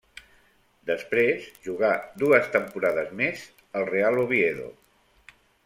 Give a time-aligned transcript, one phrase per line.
[0.89, 1.91] Després jugà
[2.23, 3.45] dues temporades més
[3.81, 4.69] al Real Oviedo.